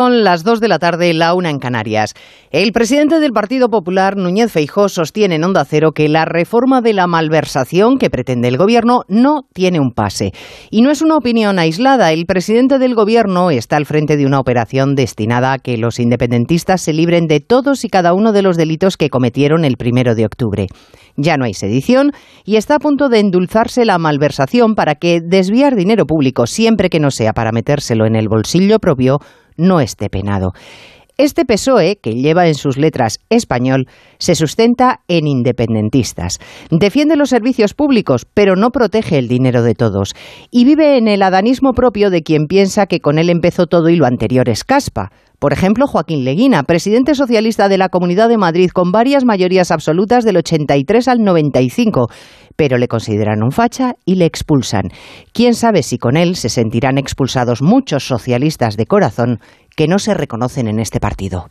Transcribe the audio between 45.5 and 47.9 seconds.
ejemplo, Joaquín Leguina, presidente socialista de la